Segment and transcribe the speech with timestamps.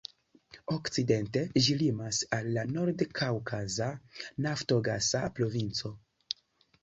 [0.75, 3.89] Okcidente ĝi limas al la Nord-Kaŭkaza
[4.47, 5.93] naftogasa provinco.